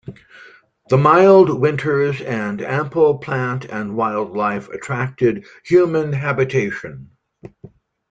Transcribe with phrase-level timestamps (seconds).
[0.89, 7.11] The mild winters, and ample plant and wildlife attracted human habitation.